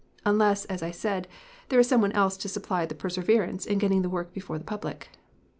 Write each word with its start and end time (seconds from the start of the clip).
Unless, 0.25 0.65
as 0.65 0.81
I 0.81 0.89
said, 0.89 1.27
there 1.69 1.79
is 1.79 1.87
some 1.87 2.01
one 2.01 2.11
else 2.13 2.35
to 2.37 2.49
supply 2.49 2.87
the 2.87 2.95
perseverance 2.95 3.67
in 3.67 3.77
getting 3.77 4.01
the 4.01 4.09
work 4.09 4.33
before 4.33 4.57
the 4.57 4.63
public. 4.65 5.09